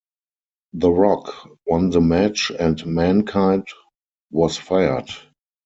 [0.73, 3.67] The Rock won the match and Mankind
[4.31, 5.11] was fired.